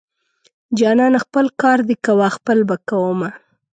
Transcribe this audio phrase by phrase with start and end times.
[0.79, 3.29] جانانه خپل کار دې کوه خپل به کوومه.